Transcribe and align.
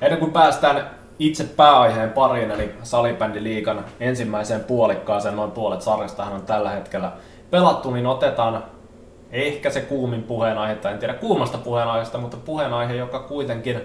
Ennen 0.00 0.18
kuin 0.18 0.32
päästään 0.32 0.90
itse 1.18 1.44
pääaiheen 1.44 2.10
pariin, 2.10 2.50
eli 2.50 2.74
salibändiliikan 2.82 3.84
ensimmäiseen 4.00 4.64
puolikkaaseen, 4.64 5.36
noin 5.36 5.50
puolet 5.50 5.82
sarjastahan 5.82 6.34
on 6.34 6.42
tällä 6.42 6.70
hetkellä 6.70 7.12
pelattu, 7.50 7.90
niin 7.90 8.06
otetaan 8.06 8.64
ehkä 9.32 9.70
se 9.70 9.80
kuumin 9.80 10.22
puheenaihe, 10.22 10.74
tai 10.74 10.92
en 10.92 10.98
tiedä 10.98 11.14
kuumasta 11.14 11.58
puheenaiheesta, 11.58 12.18
mutta 12.18 12.36
puheenaihe, 12.36 12.94
joka 12.94 13.18
kuitenkin 13.18 13.80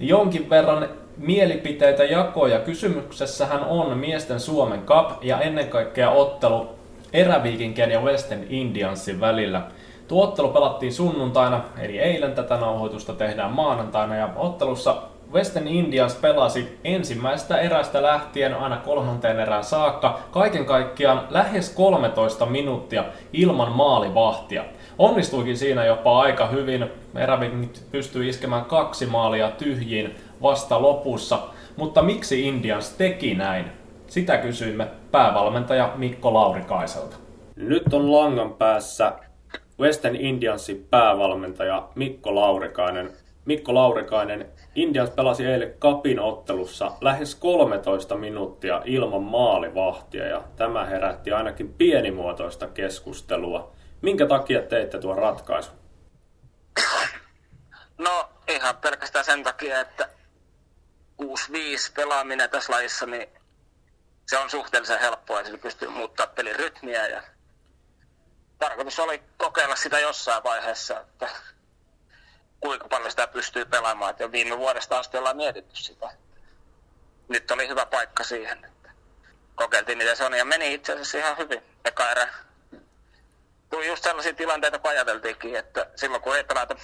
jonkin 0.00 0.50
verran 0.50 0.88
mielipiteitä 1.16 2.04
jakoja. 2.04 2.58
Kysymyksessähän 2.58 3.64
on 3.64 3.98
miesten 3.98 4.40
Suomen 4.40 4.82
Cup 4.82 5.24
ja 5.24 5.40
ennen 5.40 5.68
kaikkea 5.68 6.10
ottelu 6.10 6.68
Eräviikinken 7.12 7.90
ja 7.90 8.00
Western 8.00 8.44
Indiansin 8.48 9.20
välillä. 9.20 9.62
Tuo 10.10 10.24
ottelu 10.24 10.48
pelattiin 10.48 10.92
sunnuntaina, 10.92 11.60
eli 11.78 11.98
eilen 11.98 12.32
tätä 12.32 12.56
nauhoitusta 12.56 13.12
tehdään 13.12 13.50
maanantaina, 13.52 14.16
ja 14.16 14.28
ottelussa 14.36 15.02
Western 15.32 15.66
Indians 15.66 16.14
pelasi 16.14 16.78
ensimmäisestä 16.84 17.58
erästä 17.58 18.02
lähtien 18.02 18.54
aina 18.54 18.76
kolmanteen 18.76 19.40
erään 19.40 19.64
saakka, 19.64 20.20
kaiken 20.30 20.64
kaikkiaan 20.64 21.26
lähes 21.30 21.74
13 21.74 22.46
minuuttia 22.46 23.04
ilman 23.32 23.72
maalivahtia. 23.72 24.64
Onnistuikin 24.98 25.56
siinä 25.56 25.84
jopa 25.84 26.20
aika 26.20 26.46
hyvin, 26.46 26.90
Erävikingit 27.14 27.82
pystyi 27.90 28.28
iskemään 28.28 28.64
kaksi 28.64 29.06
maalia 29.06 29.50
tyhjiin 29.50 30.16
vasta 30.42 30.82
lopussa, 30.82 31.38
mutta 31.76 32.02
miksi 32.02 32.48
Indians 32.48 32.90
teki 32.90 33.34
näin? 33.34 33.64
Sitä 34.06 34.36
kysyimme 34.36 34.86
päävalmentaja 35.10 35.92
Mikko 35.96 36.34
Laurikaiselta. 36.34 37.16
Nyt 37.56 37.94
on 37.94 38.12
langan 38.12 38.52
päässä 38.54 39.12
Western 39.80 40.16
Indiansin 40.16 40.86
päävalmentaja 40.90 41.88
Mikko 41.94 42.34
Laurikainen. 42.34 43.12
Mikko 43.44 43.74
Laurikainen, 43.74 44.52
Indians 44.74 45.10
pelasi 45.10 45.46
eilen 45.46 45.74
Kapin 45.78 46.20
ottelussa 46.20 46.92
lähes 47.00 47.34
13 47.34 48.14
minuuttia 48.14 48.82
ilman 48.84 49.22
maalivahtia 49.22 50.26
ja 50.26 50.44
tämä 50.56 50.84
herätti 50.86 51.32
ainakin 51.32 51.74
pienimuotoista 51.74 52.66
keskustelua. 52.66 53.72
Minkä 54.02 54.26
takia 54.26 54.62
teitte 54.62 54.98
tuon 54.98 55.18
ratkaisun? 55.18 55.74
No 57.98 58.28
ihan 58.48 58.76
pelkästään 58.76 59.24
sen 59.24 59.42
takia, 59.42 59.80
että 59.80 60.08
6-5 61.22 61.26
pelaaminen 61.94 62.50
tässä 62.50 62.72
lajissa, 62.72 63.06
niin 63.06 63.28
se 64.26 64.38
on 64.38 64.50
suhteellisen 64.50 65.00
helppoa, 65.00 65.44
sillä 65.44 65.58
pystyy 65.58 65.88
muuttaa 65.88 66.26
pelin 66.26 66.56
rytmiä 66.56 67.06
ja 67.06 67.22
tarkoitus 68.60 68.98
oli 68.98 69.22
kokeilla 69.36 69.76
sitä 69.76 69.98
jossain 69.98 70.44
vaiheessa, 70.44 71.00
että 71.00 71.28
kuinka 72.60 72.88
paljon 72.88 73.10
sitä 73.10 73.26
pystyy 73.26 73.64
pelaamaan. 73.64 74.10
Että 74.10 74.32
viime 74.32 74.58
vuodesta 74.58 74.98
asti 74.98 75.16
ollaan 75.16 75.36
mietitty 75.36 75.76
sitä. 75.76 76.10
Nyt 77.28 77.50
oli 77.50 77.68
hyvä 77.68 77.86
paikka 77.86 78.24
siihen. 78.24 78.64
Että 78.64 78.90
kokeiltiin 79.54 79.98
niitä 79.98 80.26
on 80.26 80.34
ja 80.34 80.44
meni 80.44 80.74
itse 80.74 80.92
asiassa 80.92 81.18
ihan 81.18 81.38
hyvin. 81.38 81.62
Eka 81.84 82.10
erä 82.10 82.28
tuli 83.70 83.86
just 83.86 84.04
sellaisia 84.04 84.34
tilanteita, 84.34 84.78
kun 84.78 84.90
ajateltiinkin, 84.90 85.56
että 85.56 85.86
silloin 85.96 86.22
kun 86.22 86.36
ei 86.36 86.44
pelata 86.44 86.76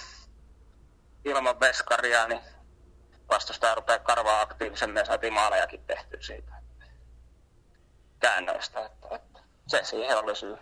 ilman 1.25 1.59
veskaria, 1.59 2.27
niin 2.27 2.41
vastustaja 3.29 3.75
rupeaa 3.75 3.99
karvaa 3.99 4.41
aktiivisemmin 4.41 4.99
ja 4.99 5.05
saatiin 5.05 5.33
maalejakin 5.33 5.83
tehtyä 5.87 6.21
siitä 6.21 6.51
käännöistä. 8.19 8.85
Että, 8.85 9.15
että 9.15 9.39
se 9.67 9.83
siihen 9.83 10.17
oli 10.17 10.35
syy. 10.35 10.57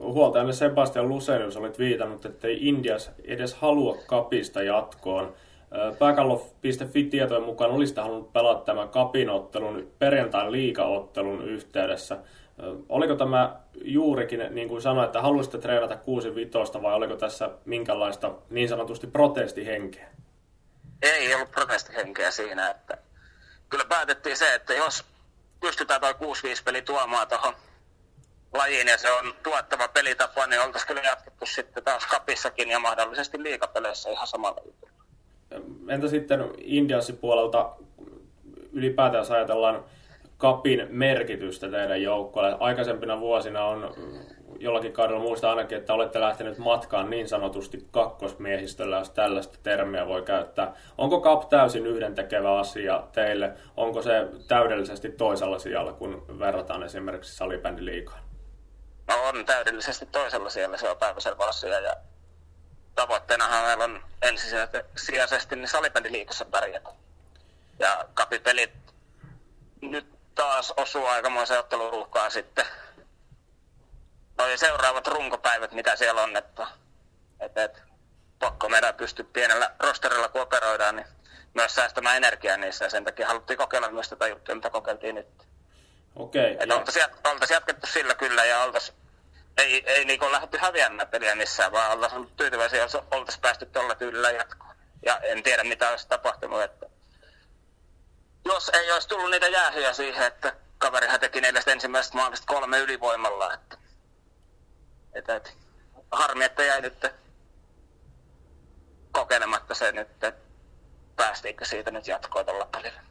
Huoltajamme 0.00 0.52
Sebastian 0.52 1.08
Lusenius 1.08 1.56
olit 1.56 1.78
viitannut, 1.78 2.24
että 2.24 2.48
Indias 2.50 3.10
edes 3.24 3.54
halua 3.54 3.96
kapista 4.06 4.62
jatkoon. 4.62 5.34
Pääkallo.fi 5.98 7.04
tietojen 7.04 7.42
mukaan 7.42 7.70
olisitte 7.70 8.00
halunnut 8.00 8.32
pelata 8.32 8.64
tämän 8.64 8.88
kapinottelun 8.88 9.90
perjantain 9.98 10.52
liikaottelun 10.52 11.48
yhteydessä. 11.48 12.18
Oliko 12.88 13.14
tämä 13.14 13.56
juurikin, 13.84 14.46
niin 14.50 14.68
kuin 14.68 14.82
sanoit, 14.82 15.06
että 15.06 15.22
haluaisitte 15.22 15.58
treenata 15.58 15.94
6-5 16.78 16.82
vai 16.82 16.94
oliko 16.94 17.16
tässä 17.16 17.50
minkälaista 17.64 18.32
niin 18.50 18.68
sanotusti 18.68 19.06
protestihenkeä? 19.06 20.08
Ei 21.02 21.34
ollut 21.34 21.50
protestihenkeä 21.50 22.30
siinä, 22.30 22.70
että 22.70 22.98
kyllä 23.68 23.84
päätettiin 23.88 24.36
se, 24.36 24.54
että 24.54 24.74
jos 24.74 25.04
pystytään 25.60 26.00
tuo 26.00 26.34
6-5 26.34 26.62
peli 26.64 26.82
tuomaan 26.82 27.28
tuohon 27.28 27.54
lajiin 28.52 28.88
ja 28.88 28.98
se 28.98 29.12
on 29.12 29.34
tuottava 29.42 29.88
pelitapa, 29.88 30.46
niin 30.46 30.60
oltaisiin 30.60 30.88
kyllä 30.88 31.02
jatkettu 31.02 31.46
sitten 31.46 31.84
taas 31.84 32.06
kapissakin 32.06 32.68
ja 32.68 32.78
mahdollisesti 32.78 33.42
liikapeleissä 33.42 34.10
ihan 34.10 34.26
samalla 34.26 34.60
jutulla. 34.64 34.98
Entä 35.88 36.08
sitten 36.08 36.40
Indiassin 36.58 37.16
puolelta 37.16 37.76
ylipäätään 38.72 39.24
ajatellaan 39.30 39.84
kapin 40.36 40.86
merkitystä 40.90 41.68
teidän 41.68 42.02
joukkoille? 42.02 42.56
Aikaisempina 42.60 43.20
vuosina 43.20 43.64
on 43.64 43.94
jollakin 44.58 44.92
kaudella 44.92 45.20
muista 45.20 45.50
ainakin, 45.50 45.78
että 45.78 45.94
olette 45.94 46.20
lähteneet 46.20 46.58
matkaan 46.58 47.10
niin 47.10 47.28
sanotusti 47.28 47.86
kakkosmiehistöllä, 47.90 48.96
jos 48.98 49.10
tällaista 49.10 49.58
termiä 49.62 50.06
voi 50.06 50.22
käyttää. 50.22 50.74
Onko 50.98 51.20
kap 51.20 51.48
täysin 51.48 51.86
yhdentekevä 51.86 52.58
asia 52.58 53.02
teille? 53.12 53.52
Onko 53.76 54.02
se 54.02 54.28
täydellisesti 54.48 55.10
toisella 55.10 55.58
sijalla, 55.58 55.92
kun 55.92 56.38
verrataan 56.38 56.82
esimerkiksi 56.82 57.36
salibändiliikaan? 57.36 58.27
No 59.08 59.22
on 59.28 59.46
täydellisesti 59.46 60.06
toisella 60.06 60.50
siellä, 60.50 60.76
se 60.76 60.90
on 60.90 60.96
päiväselvä. 60.96 61.78
Ja 61.80 61.96
tavoitteenahan 62.94 63.64
meillä 63.64 63.84
on 63.84 64.04
ensisijaisesti 64.22 65.56
niin 65.56 65.68
salibändiliikassa 65.68 66.44
pärjätä. 66.44 66.90
Ja 67.78 68.04
kapipelit 68.14 68.72
nyt 69.80 70.06
taas 70.34 70.74
osuu 70.76 71.06
aikamoisen 71.06 71.58
otteluruuhkaan 71.58 72.30
sitten 72.30 72.66
noi 74.38 74.58
seuraavat 74.58 75.06
runkopäivät, 75.06 75.72
mitä 75.72 75.96
siellä 75.96 76.22
on, 76.22 76.36
että, 76.36 76.66
että, 77.40 77.64
että 77.64 77.80
pakko 78.38 78.68
meidän 78.68 78.94
pystyä 78.94 79.24
pienellä 79.32 79.70
rosterilla, 79.78 80.28
kun 80.28 80.40
operoidaan, 80.40 80.96
niin 80.96 81.06
myös 81.54 81.74
säästämään 81.74 82.16
energiaa 82.16 82.56
niissä, 82.56 82.84
ja 82.84 82.90
sen 82.90 83.04
takia 83.04 83.26
haluttiin 83.26 83.58
kokeilla 83.58 83.90
myös 83.90 84.08
tätä 84.08 84.26
juttua, 84.26 84.54
mitä 84.54 84.70
kokeiltiin 84.70 85.14
nyt. 85.14 85.47
Okei. 86.18 86.54
Okay, 86.54 86.78
oltaisiin, 86.78 87.06
oltaisiin 87.24 87.54
jatkettu 87.54 87.86
sillä 87.86 88.14
kyllä, 88.14 88.44
ja 88.44 88.62
oltaisiin, 88.62 88.98
ei, 89.56 89.82
ei 89.86 90.04
niin 90.04 90.32
lähdetty 90.32 90.58
häviämään 90.58 91.08
peliä 91.08 91.34
missään, 91.34 91.72
vaan 91.72 91.92
oltaisiin 91.92 92.16
ollut 92.18 92.36
tyytyväisiä, 92.36 92.78
jos 92.78 92.94
oltaisiin 92.94 93.42
päästy 93.42 93.66
tuolla 93.66 93.94
tyylillä 93.94 94.30
jatkoon. 94.30 94.76
Ja 95.06 95.18
en 95.18 95.42
tiedä, 95.42 95.64
mitä 95.64 95.90
olisi 95.90 96.08
tapahtunut, 96.08 96.62
että 96.62 96.86
jos 98.44 98.68
ei 98.68 98.92
olisi 98.92 99.08
tullut 99.08 99.30
niitä 99.30 99.48
jäähyjä 99.48 99.92
siihen, 99.92 100.26
että 100.26 100.52
kaverihan 100.78 101.20
teki 101.20 101.40
neljästä 101.40 101.72
ensimmäisestä 101.72 102.18
maalista 102.18 102.46
kolme 102.46 102.78
ylivoimalla, 102.78 103.54
että 103.54 103.76
että, 105.14 105.36
että 105.36 105.50
harmi, 106.12 106.44
että 106.44 106.64
jäi 106.64 106.80
nyt 106.80 107.06
kokenematta 109.12 109.74
se 109.74 109.92
nyt, 109.92 110.10
että 110.10 110.32
päästiinkö 111.16 111.64
siitä 111.64 111.90
nyt 111.90 112.06
jatkoa 112.06 112.44
tällä 112.44 112.66
pelillä. 112.72 113.07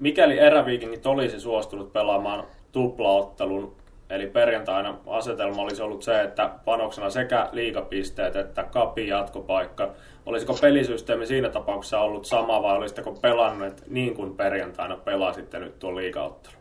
Mikäli 0.00 0.38
eräviikingit 0.38 1.06
olisi 1.06 1.40
suostunut 1.40 1.92
pelaamaan 1.92 2.46
tuplaottelun, 2.72 3.76
eli 4.10 4.26
perjantaina 4.26 4.98
asetelma 5.06 5.62
olisi 5.62 5.82
ollut 5.82 6.02
se, 6.02 6.22
että 6.22 6.50
panoksena 6.64 7.10
sekä 7.10 7.48
liikapisteet 7.52 8.36
että 8.36 8.62
kapi 8.62 9.08
jatkopaikka. 9.08 9.94
Olisiko 10.26 10.54
pelisysteemi 10.60 11.26
siinä 11.26 11.48
tapauksessa 11.48 12.00
ollut 12.00 12.26
sama 12.26 12.62
vai 12.62 12.76
olisitteko 12.76 13.12
pelannut 13.12 13.82
niin 13.86 14.14
kuin 14.14 14.36
perjantaina 14.36 14.96
pelasitte 14.96 15.58
nyt 15.58 15.78
tuon 15.78 15.96
liikaottelun? 15.96 16.60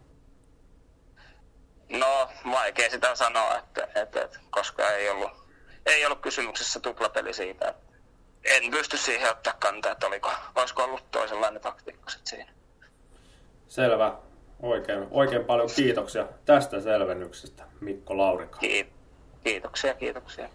No, 1.89 2.29
vaikea 2.51 2.89
sitä 2.89 3.15
sanoa, 3.15 3.57
että, 3.57 3.87
että, 3.95 4.21
että 4.21 4.39
koska 4.49 4.89
ei 4.89 5.09
ollut, 5.09 5.31
ei 5.85 6.05
ollut 6.05 6.19
kysymyksessä 6.19 6.79
tuplapeli 6.79 7.33
siitä. 7.33 7.73
En 8.43 8.71
pysty 8.71 8.97
siihen 8.97 9.31
ottaa 9.31 9.53
kantaa, 9.59 9.91
että 9.91 10.07
oliko, 10.07 10.31
olisiko 10.55 10.83
ollut 10.83 11.11
toisenlainen 11.11 11.61
taktiikka 11.61 12.09
siinä. 12.23 12.58
Selvä. 13.79 14.15
Oikein, 14.61 15.07
oikein 15.11 15.45
paljon 15.45 15.69
kiitoksia 15.75 16.27
tästä 16.45 16.81
selvennyksestä, 16.81 17.63
Mikko 17.81 18.17
Laurika. 18.17 18.59
Kiitoksia, 19.43 19.93
kiitoksia. 19.93 20.49